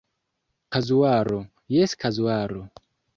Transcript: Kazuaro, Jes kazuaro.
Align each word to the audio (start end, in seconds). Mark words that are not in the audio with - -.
Kazuaro, 0.71 1.39
Jes 1.73 1.93
kazuaro. 2.01 2.61